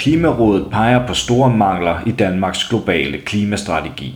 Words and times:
Klimarådet 0.00 0.66
peger 0.70 1.06
på 1.06 1.14
store 1.14 1.50
mangler 1.56 2.00
i 2.06 2.10
Danmarks 2.10 2.68
globale 2.68 3.18
klimastrategi. 3.18 4.14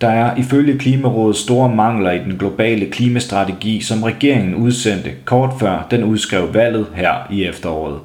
Der 0.00 0.08
er 0.08 0.36
ifølge 0.36 0.78
Klimarådet 0.78 1.36
store 1.36 1.68
mangler 1.74 2.10
i 2.10 2.18
den 2.18 2.38
globale 2.38 2.86
klimastrategi, 2.86 3.80
som 3.80 4.02
regeringen 4.02 4.54
udsendte 4.54 5.10
kort 5.24 5.50
før 5.60 5.86
den 5.90 6.04
udskrev 6.04 6.54
valget 6.54 6.86
her 6.94 7.14
i 7.30 7.44
efteråret. 7.44 8.00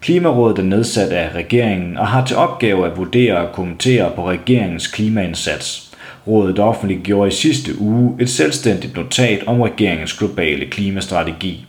Klimarådet 0.00 0.58
er 0.58 0.62
nedsat 0.62 1.12
af 1.12 1.34
regeringen 1.34 1.96
og 1.96 2.06
har 2.06 2.26
til 2.26 2.36
opgave 2.36 2.86
at 2.86 2.96
vurdere 2.96 3.36
og 3.36 3.52
kommentere 3.52 4.10
på 4.16 4.30
regeringens 4.30 4.86
klimaindsats. 4.86 5.96
Rådet 6.26 6.58
offentliggjorde 6.58 7.28
i 7.28 7.34
sidste 7.34 7.80
uge 7.80 8.16
et 8.20 8.30
selvstændigt 8.30 8.96
notat 8.96 9.44
om 9.46 9.60
regeringens 9.60 10.12
globale 10.12 10.66
klimastrategi. 10.66 11.66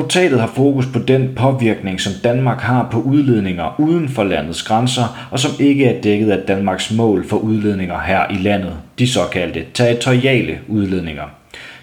Notatet 0.00 0.40
har 0.40 0.46
fokus 0.46 0.86
på 0.86 0.98
den 0.98 1.30
påvirkning, 1.36 2.00
som 2.00 2.12
Danmark 2.24 2.60
har 2.60 2.88
på 2.90 3.00
udledninger 3.00 3.80
uden 3.80 4.08
for 4.08 4.24
landets 4.24 4.62
grænser, 4.62 5.28
og 5.30 5.38
som 5.38 5.50
ikke 5.58 5.86
er 5.86 6.00
dækket 6.02 6.30
af 6.30 6.38
Danmarks 6.48 6.92
mål 6.92 7.28
for 7.28 7.36
udledninger 7.36 8.00
her 8.00 8.20
i 8.30 8.34
landet, 8.34 8.72
de 8.98 9.08
såkaldte 9.08 9.64
territoriale 9.74 10.58
udledninger. 10.68 11.22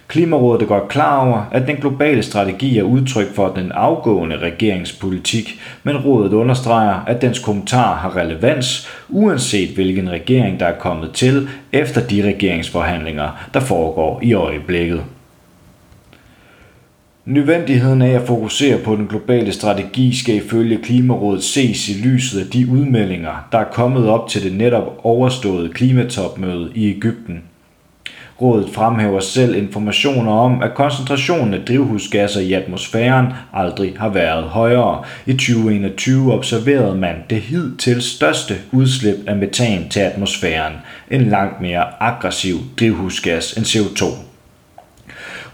Klimarådet 0.08 0.62
er 0.62 0.66
godt 0.66 0.88
klar 0.88 1.28
over, 1.28 1.50
at 1.52 1.68
den 1.68 1.76
globale 1.76 2.24
strategi 2.24 2.78
er 2.78 2.84
udtryk 2.84 3.36
for 3.36 3.48
den 3.48 3.72
afgående 3.72 4.38
regeringspolitik, 4.38 5.60
men 5.84 5.98
rådet 5.98 6.34
understreger, 6.34 7.04
at 7.08 7.22
dens 7.22 7.40
kommentar 7.40 7.96
har 7.96 8.16
relevans, 8.16 8.90
uanset 9.10 9.70
hvilken 9.70 10.10
regering 10.10 10.60
der 10.60 10.66
er 10.66 10.80
kommet 10.80 11.12
til 11.12 11.50
efter 11.72 12.02
de 12.02 12.28
regeringsforhandlinger, 12.28 13.48
der 13.54 13.60
foregår 13.60 14.20
i 14.24 14.34
øjeblikket. 14.34 15.02
Nødvendigheden 17.28 18.02
af 18.02 18.10
at 18.10 18.28
fokusere 18.28 18.78
på 18.78 18.96
den 18.96 19.08
globale 19.08 19.52
strategi 19.52 20.16
skal 20.16 20.36
ifølge 20.36 20.78
Klimarådet 20.78 21.44
ses 21.44 21.90
i 21.90 21.94
lyset 21.94 22.40
af 22.40 22.46
de 22.48 22.68
udmeldinger, 22.72 23.48
der 23.52 23.58
er 23.58 23.72
kommet 23.72 24.10
op 24.10 24.30
til 24.30 24.44
det 24.44 24.58
netop 24.58 25.00
overståede 25.04 25.70
klimatopmøde 25.70 26.72
i 26.76 26.90
Ægypten. 26.90 27.44
Rådet 28.42 28.70
fremhæver 28.74 29.20
selv 29.20 29.56
informationer 29.56 30.32
om, 30.32 30.62
at 30.62 30.74
koncentrationen 30.76 31.54
af 31.54 31.60
drivhusgasser 31.68 32.40
i 32.40 32.54
atmosfæren 32.54 33.26
aldrig 33.54 33.94
har 34.00 34.10
været 34.10 34.44
højere. 34.44 35.04
I 35.26 35.34
2021 35.34 36.34
observerede 36.34 36.98
man 36.98 37.16
det 37.30 37.42
hidtil 37.42 38.02
største 38.02 38.56
udslip 38.72 39.18
af 39.28 39.36
metan 39.36 39.90
til 39.90 40.00
atmosfæren, 40.00 40.74
en 41.12 41.22
langt 41.22 41.62
mere 41.62 41.86
aggressiv 42.00 42.56
drivhusgas 42.80 43.54
end 43.54 43.66
CO2. 43.66 44.27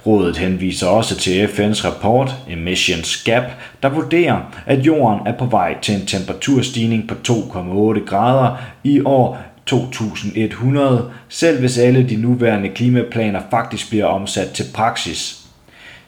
Rådet 0.05 0.37
henviser 0.37 0.87
også 0.87 1.17
til 1.17 1.45
FN's 1.45 1.87
rapport 1.87 2.35
Emissions 2.49 3.23
Gap, 3.23 3.43
der 3.83 3.89
vurderer, 3.89 4.37
at 4.65 4.85
jorden 4.85 5.27
er 5.27 5.37
på 5.37 5.45
vej 5.45 5.75
til 5.81 5.95
en 5.95 6.05
temperaturstigning 6.05 7.07
på 7.07 7.15
2,8 7.29 8.05
grader 8.05 8.57
i 8.83 9.01
år 9.05 9.41
2100, 9.65 11.09
selv 11.29 11.59
hvis 11.59 11.77
alle 11.77 12.09
de 12.09 12.15
nuværende 12.15 12.69
klimaplaner 12.69 13.41
faktisk 13.51 13.89
bliver 13.89 14.05
omsat 14.05 14.49
til 14.49 14.65
praksis. 14.73 15.39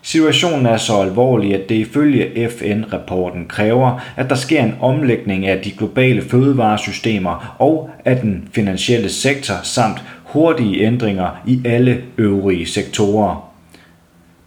Situationen 0.01 0.65
er 0.65 0.77
så 0.77 1.01
alvorlig, 1.01 1.53
at 1.53 1.69
det 1.69 1.75
ifølge 1.75 2.49
FN-rapporten 2.49 3.45
kræver, 3.45 3.99
at 4.15 4.29
der 4.29 4.35
sker 4.35 4.63
en 4.63 4.75
omlægning 4.81 5.47
af 5.47 5.61
de 5.61 5.71
globale 5.71 6.21
fødevaresystemer 6.21 7.55
og 7.59 7.89
af 8.05 8.17
den 8.17 8.49
finansielle 8.51 9.09
sektor 9.09 9.55
samt 9.63 10.03
hurtige 10.23 10.85
ændringer 10.85 11.41
i 11.47 11.61
alle 11.65 12.01
øvrige 12.17 12.65
sektorer. 12.65 13.54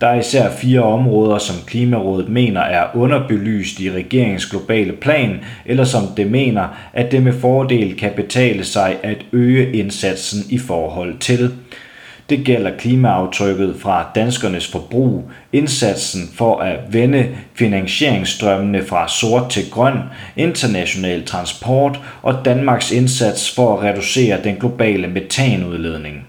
Der 0.00 0.06
er 0.06 0.20
især 0.20 0.50
fire 0.50 0.80
områder, 0.80 1.38
som 1.38 1.56
Klimarådet 1.66 2.28
mener 2.28 2.60
er 2.60 2.86
underbelyst 2.94 3.80
i 3.80 3.90
regeringens 3.90 4.46
globale 4.46 4.92
plan, 4.92 5.40
eller 5.66 5.84
som 5.84 6.02
det 6.16 6.30
mener, 6.30 6.68
at 6.92 7.12
det 7.12 7.22
med 7.22 7.32
fordel 7.32 7.96
kan 7.96 8.12
betale 8.16 8.64
sig 8.64 8.96
at 9.02 9.26
øge 9.32 9.72
indsatsen 9.72 10.40
i 10.50 10.58
forhold 10.58 11.18
til. 11.18 11.50
Det 12.30 12.44
gælder 12.44 12.76
klimaaftrykket 12.76 13.76
fra 13.78 14.06
danskernes 14.14 14.66
forbrug, 14.72 15.30
indsatsen 15.52 16.20
for 16.34 16.60
at 16.60 16.78
vende 16.90 17.26
finansieringsstrømmene 17.54 18.84
fra 18.84 19.08
sort 19.08 19.50
til 19.50 19.70
grøn, 19.70 19.98
international 20.36 21.24
transport 21.24 22.00
og 22.22 22.44
Danmarks 22.44 22.92
indsats 22.92 23.54
for 23.54 23.76
at 23.76 23.82
reducere 23.82 24.44
den 24.44 24.56
globale 24.56 25.08
metanudledning. 25.08 26.26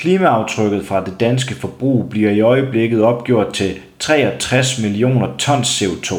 Klimaaftrykket 0.00 0.86
fra 0.86 1.04
det 1.04 1.20
danske 1.20 1.54
forbrug 1.54 2.10
bliver 2.10 2.30
i 2.30 2.40
øjeblikket 2.40 3.02
opgjort 3.02 3.52
til 3.52 3.74
63 3.98 4.78
millioner 4.78 5.28
tons 5.38 5.82
CO2. 5.82 6.14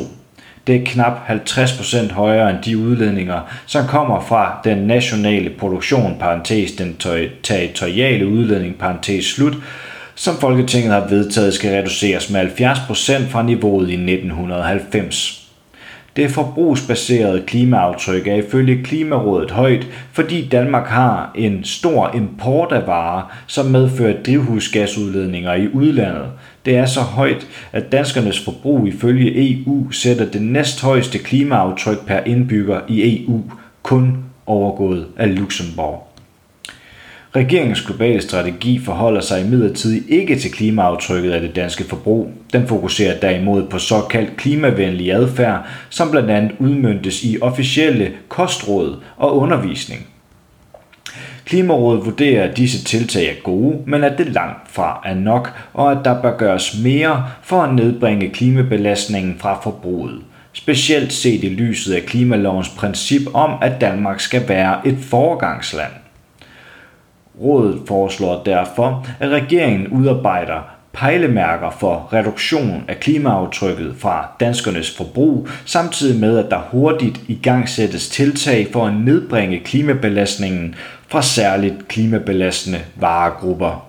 Det 0.68 0.76
er 0.76 0.86
knap 0.86 1.30
50% 1.30 2.14
højere 2.14 2.50
end 2.50 2.58
de 2.66 2.78
udledninger, 2.78 3.42
som 3.66 3.88
kommer 3.88 4.22
fra 4.22 4.62
den 4.64 4.78
nationale 4.78 5.50
produktion, 5.50 6.16
parentes 6.20 6.72
den 6.72 6.96
territoriale 7.44 8.28
udledning, 8.28 8.76
parentes 8.76 9.26
slut, 9.26 9.54
som 10.16 10.36
Folketinget 10.36 10.94
har 10.94 11.08
vedtaget 11.08 11.54
skal 11.54 11.72
reduceres 11.72 12.30
med 12.30 12.42
70% 12.42 13.32
fra 13.32 13.44
niveauet 13.44 13.90
i 13.90 13.94
1990. 13.94 15.41
Det 16.16 16.32
forbrugsbaserede 16.32 17.42
klimaaftryk 17.48 18.28
er 18.28 18.36
ifølge 18.36 18.84
Klimarådet 18.84 19.52
højt, 19.52 19.88
fordi 20.12 20.48
Danmark 20.48 20.88
har 20.88 21.32
en 21.36 21.64
stor 21.64 22.12
import 22.16 22.72
af 22.72 22.88
varer, 22.88 23.38
som 23.48 23.66
medfører 23.66 24.24
drivhusgasudledninger 24.24 25.54
i 25.54 25.68
udlandet. 25.68 26.26
Det 26.66 26.76
er 26.76 26.86
så 26.86 27.00
højt, 27.00 27.48
at 27.72 27.92
danskernes 27.92 28.46
forbrug 28.46 28.88
ifølge 28.88 29.52
EU 29.52 29.92
sætter 29.92 30.26
det 30.26 30.42
næsthøjeste 30.42 31.18
klimaaftryk 31.18 32.06
per 32.08 32.20
indbygger 32.26 32.80
i 32.88 33.26
EU, 33.26 33.42
kun 33.84 34.18
overgået 34.46 35.08
af 35.18 35.36
Luxembourg. 35.36 36.11
Regeringens 37.36 37.82
globale 37.82 38.22
strategi 38.22 38.80
forholder 38.80 39.22
sig 39.22 39.42
imidlertid 39.46 40.10
ikke 40.10 40.36
til 40.36 40.52
klimaaftrykket 40.52 41.32
af 41.32 41.42
det 41.42 41.56
danske 41.56 41.84
forbrug. 41.84 42.32
Den 42.54 42.68
fokuserer 42.68 43.20
derimod 43.20 43.68
på 43.70 43.80
såkaldt 43.80 44.38
klimavenlig 44.38 45.14
adfærd, 45.14 45.68
som 45.90 46.12
blandt 46.12 46.30
andet 46.30 46.52
udmyndtes 46.60 47.24
i 47.24 47.38
officielle 47.42 48.12
kostråd 48.30 48.96
og 49.18 49.38
undervisning. 49.38 50.08
Klimarådet 51.46 52.06
vurderer, 52.06 52.50
at 52.50 52.58
disse 52.58 52.84
tiltag 52.84 53.30
er 53.30 53.42
gode, 53.44 53.78
men 53.86 54.04
at 54.04 54.18
det 54.18 54.28
langt 54.28 54.72
fra 54.72 55.02
er 55.06 55.16
nok, 55.16 55.54
og 55.74 55.92
at 55.92 55.98
der 56.06 56.22
bør 56.22 56.38
gøres 56.38 56.80
mere 56.84 57.26
for 57.44 57.62
at 57.62 57.74
nedbringe 57.74 58.30
klimabelastningen 58.30 59.36
fra 59.40 59.60
forbruget. 59.64 60.22
Specielt 60.54 61.14
set 61.14 61.44
i 61.44 61.50
lyset 61.50 61.94
af 61.94 62.02
klimalovens 62.02 62.70
princip 62.70 63.22
om, 63.34 63.52
at 63.62 63.82
Danmark 63.82 64.20
skal 64.20 64.50
være 64.50 64.88
et 64.88 64.98
foregangsland. 65.02 65.92
Rådet 67.40 67.82
foreslår 67.88 68.44
derfor, 68.44 69.08
at 69.20 69.30
regeringen 69.30 69.88
udarbejder 69.88 70.60
pejlemærker 70.94 71.70
for 71.80 72.10
reduktion 72.14 72.84
af 72.88 73.00
klimaaftrykket 73.00 73.96
fra 73.98 74.28
danskernes 74.40 74.98
forbrug, 74.98 75.48
samtidig 75.66 76.20
med 76.20 76.38
at 76.38 76.52
der 76.52 76.60
hurtigt 76.72 77.22
i 77.28 77.40
gang 77.44 77.70
sættes 77.70 78.10
tiltag 78.10 78.68
for 78.74 78.86
at 78.88 78.94
nedbringe 78.94 79.60
klimabelastningen 79.60 80.76
fra 81.08 81.22
særligt 81.22 81.88
klimabelastende 81.88 82.80
varegrupper. 82.96 83.88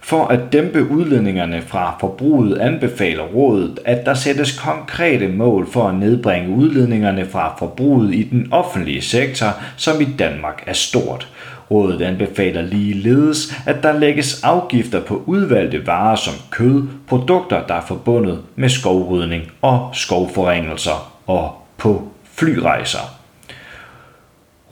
For 0.00 0.26
at 0.26 0.40
dæmpe 0.52 0.90
udledningerne 0.90 1.62
fra 1.62 1.96
forbruget 2.00 2.58
anbefaler 2.58 3.22
rådet, 3.22 3.78
at 3.84 4.06
der 4.06 4.14
sættes 4.14 4.58
konkrete 4.58 5.28
mål 5.28 5.70
for 5.70 5.88
at 5.88 5.94
nedbringe 5.94 6.56
udledningerne 6.56 7.26
fra 7.26 7.54
forbruget 7.58 8.14
i 8.14 8.22
den 8.22 8.48
offentlige 8.52 9.02
sektor, 9.02 9.46
som 9.76 10.00
i 10.00 10.08
Danmark 10.18 10.62
er 10.66 10.72
stort. 10.72 11.28
Rådet 11.70 12.02
anbefaler 12.02 12.62
ligeledes, 12.62 13.54
at 13.66 13.82
der 13.82 13.98
lægges 13.98 14.42
afgifter 14.42 15.00
på 15.00 15.22
udvalgte 15.26 15.86
varer 15.86 16.16
som 16.16 16.34
kød, 16.50 16.88
produkter, 17.08 17.66
der 17.66 17.74
er 17.74 17.86
forbundet 17.86 18.38
med 18.56 18.68
skovrydning 18.68 19.42
og 19.62 19.90
skovforringelser 19.92 21.12
og 21.26 21.54
på 21.78 22.08
flyrejser. 22.34 23.20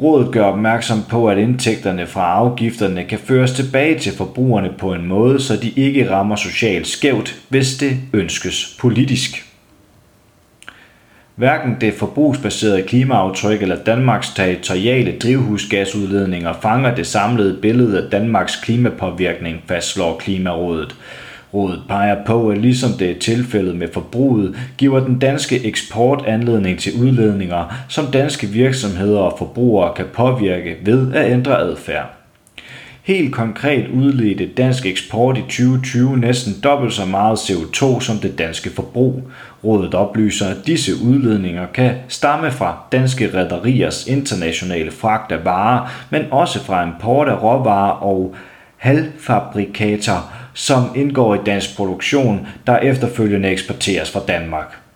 Rådet 0.00 0.32
gør 0.32 0.44
opmærksom 0.44 1.02
på, 1.08 1.28
at 1.28 1.38
indtægterne 1.38 2.06
fra 2.06 2.32
afgifterne 2.32 3.04
kan 3.04 3.18
føres 3.18 3.52
tilbage 3.52 3.98
til 3.98 4.12
forbrugerne 4.16 4.72
på 4.78 4.92
en 4.92 5.06
måde, 5.06 5.40
så 5.40 5.56
de 5.56 5.70
ikke 5.70 6.10
rammer 6.10 6.36
socialt 6.36 6.86
skævt, 6.86 7.40
hvis 7.48 7.76
det 7.76 7.96
ønskes 8.12 8.76
politisk. 8.80 9.47
Hverken 11.38 11.76
det 11.80 11.94
forbrugsbaserede 11.94 12.82
klimaaftryk 12.82 13.62
eller 13.62 13.76
Danmarks 13.76 14.30
territoriale 14.34 15.18
drivhusgasudledninger 15.18 16.52
fanger 16.62 16.94
det 16.94 17.06
samlede 17.06 17.58
billede 17.62 18.04
af 18.04 18.10
Danmarks 18.10 18.56
klimapåvirkning, 18.56 19.62
fastslår 19.66 20.16
Klimarådet. 20.16 20.96
Rådet 21.54 21.82
peger 21.88 22.24
på, 22.24 22.48
at 22.48 22.58
ligesom 22.58 22.90
det 22.98 23.10
er 23.10 23.18
tilfældet 23.18 23.76
med 23.76 23.88
forbruget, 23.92 24.56
giver 24.78 25.00
den 25.00 25.18
danske 25.18 25.66
eksport 25.66 26.24
anledning 26.26 26.78
til 26.78 26.92
udledninger, 27.00 27.84
som 27.88 28.06
danske 28.06 28.46
virksomheder 28.46 29.20
og 29.20 29.34
forbrugere 29.38 29.94
kan 29.94 30.06
påvirke 30.14 30.76
ved 30.84 31.12
at 31.14 31.32
ændre 31.32 31.60
adfærd. 31.60 32.17
Helt 33.08 33.32
konkret 33.32 33.88
udledte 33.88 34.46
dansk 34.46 34.86
eksport 34.86 35.38
i 35.38 35.40
2020 35.40 36.16
næsten 36.16 36.54
dobbelt 36.62 36.92
så 36.92 37.04
meget 37.04 37.36
CO2 37.36 38.00
som 38.00 38.16
det 38.16 38.38
danske 38.38 38.70
forbrug. 38.70 39.22
Rådet 39.64 39.94
oplyser, 39.94 40.48
at 40.48 40.66
disse 40.66 40.92
udledninger 41.04 41.66
kan 41.66 41.94
stamme 42.08 42.50
fra 42.50 42.78
danske 42.92 43.30
rædderiers 43.34 44.06
internationale 44.06 44.90
fragt 44.90 45.32
af 45.32 45.44
varer, 45.44 46.06
men 46.10 46.22
også 46.30 46.64
fra 46.64 46.86
import 46.86 47.28
af 47.28 47.42
råvarer 47.42 47.92
og 47.92 48.34
halvfabrikater, 48.76 50.32
som 50.54 50.82
indgår 50.94 51.34
i 51.34 51.38
dansk 51.46 51.76
produktion, 51.76 52.46
der 52.66 52.78
efterfølgende 52.78 53.48
eksporteres 53.48 54.10
fra 54.10 54.20
Danmark. 54.28 54.87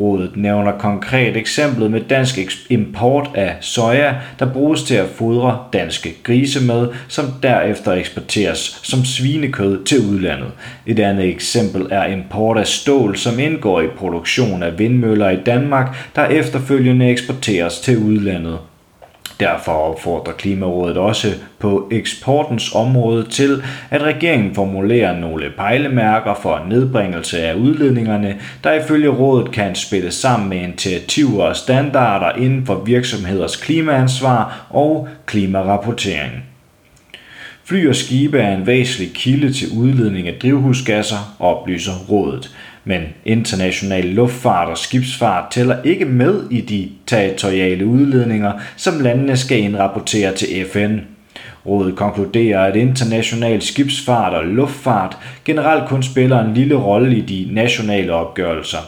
Rådet 0.00 0.36
nævner 0.36 0.72
konkret 0.78 1.36
eksemplet 1.36 1.90
med 1.90 2.00
dansk 2.00 2.38
import 2.70 3.30
af 3.34 3.56
soja, 3.60 4.14
der 4.38 4.52
bruges 4.52 4.82
til 4.82 4.94
at 4.94 5.08
fodre 5.08 5.58
danske 5.72 6.14
grise 6.22 6.66
med, 6.66 6.88
som 7.08 7.24
derefter 7.42 7.92
eksporteres 7.92 8.80
som 8.82 9.04
svinekød 9.04 9.84
til 9.84 9.98
udlandet. 9.98 10.50
Et 10.86 10.98
andet 10.98 11.24
eksempel 11.28 11.86
er 11.90 12.06
import 12.06 12.58
af 12.58 12.66
stål, 12.66 13.16
som 13.16 13.38
indgår 13.38 13.80
i 13.80 13.86
produktion 13.86 14.62
af 14.62 14.78
vindmøller 14.78 15.30
i 15.30 15.42
Danmark, 15.46 16.10
der 16.16 16.26
efterfølgende 16.26 17.10
eksporteres 17.10 17.80
til 17.80 17.98
udlandet. 17.98 18.58
Derfor 19.40 19.72
opfordrer 19.72 20.32
Klimarådet 20.32 20.96
også 20.96 21.28
på 21.58 21.88
eksportens 21.92 22.74
område 22.74 23.28
til, 23.28 23.62
at 23.90 24.02
regeringen 24.02 24.54
formulerer 24.54 25.20
nogle 25.20 25.50
pejlemærker 25.56 26.34
for 26.34 26.66
nedbringelse 26.68 27.42
af 27.42 27.54
udledningerne, 27.54 28.36
der 28.64 28.72
ifølge 28.72 29.08
rådet 29.08 29.52
kan 29.52 29.74
spille 29.74 30.10
sammen 30.10 30.48
med 30.48 30.58
initiativer 30.58 31.44
og 31.44 31.56
standarder 31.56 32.32
inden 32.32 32.66
for 32.66 32.74
virksomheders 32.74 33.56
klimaansvar 33.56 34.66
og 34.70 35.08
klimarapportering. 35.26 36.32
Fly 37.64 37.88
og 37.88 37.94
skibe 37.96 38.38
er 38.38 38.56
en 38.56 38.66
væsentlig 38.66 39.14
kilde 39.14 39.52
til 39.52 39.68
udledning 39.76 40.28
af 40.28 40.34
drivhusgasser, 40.42 41.36
oplyser 41.38 41.92
rådet 42.10 42.50
men 42.84 43.02
international 43.24 44.04
luftfart 44.04 44.68
og 44.68 44.78
skibsfart 44.78 45.50
tæller 45.50 45.82
ikke 45.82 46.04
med 46.04 46.42
i 46.50 46.60
de 46.60 46.88
territoriale 47.06 47.86
udledninger, 47.86 48.52
som 48.76 49.00
landene 49.00 49.36
skal 49.36 49.58
indrapportere 49.58 50.34
til 50.34 50.48
FN. 50.72 50.98
Rådet 51.66 51.96
konkluderer, 51.96 52.64
at 52.64 52.76
international 52.76 53.62
skibsfart 53.62 54.34
og 54.34 54.44
luftfart 54.44 55.16
generelt 55.44 55.88
kun 55.88 56.02
spiller 56.02 56.44
en 56.44 56.54
lille 56.54 56.74
rolle 56.74 57.16
i 57.16 57.20
de 57.20 57.54
nationale 57.54 58.12
opgørelser. 58.12 58.78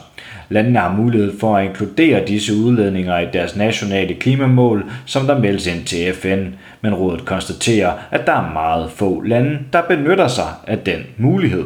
Landene 0.49 0.79
har 0.79 0.95
mulighed 0.95 1.39
for 1.39 1.57
at 1.57 1.65
inkludere 1.65 2.25
disse 2.27 2.53
udledninger 2.55 3.19
i 3.19 3.27
deres 3.33 3.55
nationale 3.55 4.13
klimamål, 4.13 4.91
som 5.05 5.25
der 5.25 5.39
meldes 5.39 5.67
ind 5.67 5.83
til 5.85 6.13
FN, 6.13 6.45
men 6.81 6.93
rådet 6.93 7.25
konstaterer, 7.25 7.91
at 8.11 8.25
der 8.25 8.33
er 8.33 8.53
meget 8.53 8.91
få 8.91 9.21
lande, 9.21 9.59
der 9.73 9.81
benytter 9.81 10.27
sig 10.27 10.47
af 10.67 10.79
den 10.79 10.99
mulighed. 11.17 11.63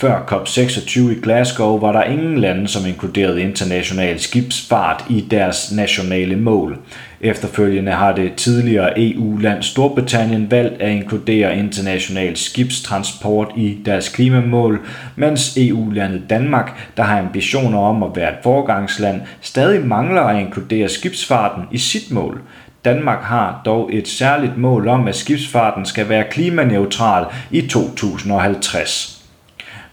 Før 0.00 0.20
COP26 0.32 1.10
i 1.10 1.20
Glasgow 1.22 1.78
var 1.78 1.92
der 1.92 2.02
ingen 2.02 2.38
lande, 2.38 2.68
som 2.68 2.86
inkluderede 2.86 3.42
international 3.42 4.20
skibsfart 4.20 5.04
i 5.10 5.20
deres 5.30 5.72
nationale 5.72 6.36
mål. 6.36 6.78
Efterfølgende 7.20 7.92
har 7.92 8.12
det 8.12 8.34
tidligere 8.34 9.00
EU-land 9.00 9.62
Storbritannien 9.62 10.50
valgt 10.50 10.82
at 10.82 10.90
inkludere 10.90 11.58
international 11.58 12.36
skibstransport 12.36 13.52
i 13.56 13.78
deres 13.84 14.08
klimamål, 14.08 14.80
mens 15.16 15.56
EU-landet 15.56 16.30
Danmark, 16.30 16.92
der 16.96 17.02
har 17.02 17.18
ambitioner 17.18 17.78
om 17.78 18.02
at 18.02 18.10
være 18.16 18.30
et 18.30 18.38
forgangsland, 18.42 19.20
stadig 19.40 19.86
mangler 19.86 20.22
at 20.22 20.40
inkludere 20.40 20.88
skibsfarten 20.88 21.62
i 21.72 21.78
sit 21.78 22.10
mål. 22.10 22.42
Danmark 22.84 23.22
har 23.22 23.62
dog 23.64 23.90
et 23.92 24.08
særligt 24.08 24.56
mål 24.56 24.88
om, 24.88 25.08
at 25.08 25.16
skibsfarten 25.16 25.86
skal 25.86 26.08
være 26.08 26.24
klimaneutral 26.30 27.24
i 27.50 27.60
2050. 27.60 29.17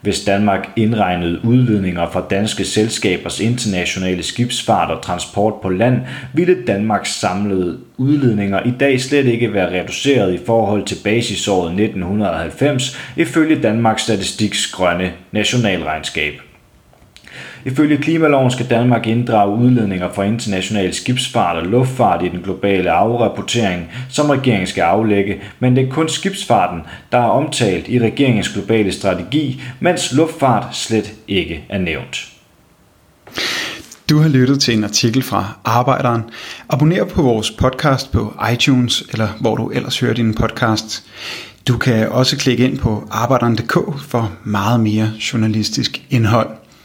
Hvis 0.05 0.23
Danmark 0.23 0.69
indregnede 0.75 1.39
udledninger 1.43 2.09
fra 2.09 2.25
danske 2.29 2.65
selskabers 2.65 3.39
internationale 3.39 4.23
skibsfart 4.23 4.91
og 4.91 5.01
transport 5.01 5.53
på 5.61 5.69
land, 5.69 6.01
ville 6.33 6.65
Danmarks 6.67 7.09
samlede 7.09 7.77
udledninger 7.97 8.63
i 8.65 8.73
dag 8.79 9.01
slet 9.01 9.25
ikke 9.25 9.53
være 9.53 9.81
reduceret 9.81 10.33
i 10.33 10.39
forhold 10.45 10.85
til 10.85 10.97
basisåret 11.03 11.71
1990, 11.71 12.97
ifølge 13.17 13.61
Danmarks 13.61 14.01
Statistiks 14.01 14.71
grønne 14.71 15.11
nationalregnskab. 15.31 16.33
Ifølge 17.65 17.97
klimaloven 17.97 18.51
skal 18.51 18.69
Danmark 18.69 19.07
inddrage 19.07 19.57
udledninger 19.57 20.13
fra 20.13 20.23
international 20.23 20.93
skibsfart 20.93 21.57
og 21.57 21.65
luftfart 21.65 22.23
i 22.23 22.29
den 22.29 22.39
globale 22.39 22.91
afrapportering, 22.91 23.91
som 24.09 24.29
regeringen 24.29 24.67
skal 24.67 24.81
aflægge, 24.81 25.41
men 25.59 25.75
det 25.75 25.87
er 25.87 25.91
kun 25.91 26.09
skibsfarten, 26.09 26.81
der 27.11 27.17
er 27.17 27.27
omtalt 27.27 27.87
i 27.87 27.99
regeringens 27.99 28.49
globale 28.49 28.91
strategi, 28.91 29.61
mens 29.79 30.13
luftfart 30.13 30.75
slet 30.75 31.13
ikke 31.27 31.65
er 31.69 31.77
nævnt. 31.77 32.27
Du 34.09 34.17
har 34.17 34.29
lyttet 34.29 34.59
til 34.59 34.77
en 34.77 34.83
artikel 34.83 35.21
fra 35.21 35.57
Arbejderen. 35.63 36.21
Abonner 36.69 37.05
på 37.05 37.21
vores 37.21 37.51
podcast 37.51 38.11
på 38.11 38.33
iTunes, 38.53 39.03
eller 39.11 39.27
hvor 39.41 39.55
du 39.55 39.69
ellers 39.69 39.99
hører 39.99 40.13
din 40.13 40.33
podcast. 40.33 41.03
Du 41.67 41.77
kan 41.77 42.09
også 42.09 42.37
klikke 42.37 42.65
ind 42.65 42.77
på 42.77 43.07
arbejderen.dk 43.11 44.01
for 44.01 44.31
meget 44.43 44.79
mere 44.79 45.11
journalistisk 45.33 46.01
indhold. 46.09 46.64